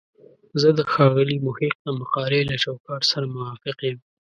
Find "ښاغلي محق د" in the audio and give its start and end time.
0.91-1.87